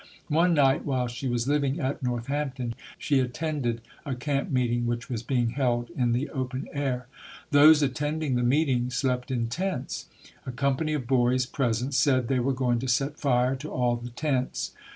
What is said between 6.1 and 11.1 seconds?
the open air. Those attending the meeting slept in tents. A company of